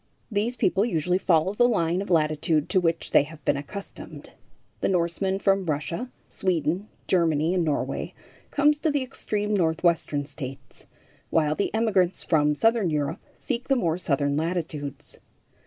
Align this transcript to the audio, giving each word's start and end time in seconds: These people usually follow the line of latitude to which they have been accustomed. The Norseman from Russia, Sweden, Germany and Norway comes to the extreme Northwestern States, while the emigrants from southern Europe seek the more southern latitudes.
These 0.31 0.55
people 0.55 0.83
usually 0.83 1.19
follow 1.19 1.53
the 1.53 1.67
line 1.69 2.01
of 2.01 2.09
latitude 2.09 2.69
to 2.69 2.81
which 2.81 3.11
they 3.11 3.21
have 3.21 3.45
been 3.45 3.55
accustomed. 3.55 4.31
The 4.79 4.87
Norseman 4.89 5.37
from 5.37 5.67
Russia, 5.67 6.09
Sweden, 6.27 6.87
Germany 7.07 7.53
and 7.53 7.63
Norway 7.63 8.15
comes 8.49 8.79
to 8.79 8.89
the 8.89 9.03
extreme 9.03 9.53
Northwestern 9.55 10.25
States, 10.25 10.87
while 11.29 11.53
the 11.53 11.71
emigrants 11.71 12.23
from 12.23 12.55
southern 12.55 12.89
Europe 12.89 13.21
seek 13.37 13.67
the 13.67 13.75
more 13.75 13.99
southern 13.99 14.35
latitudes. 14.35 15.19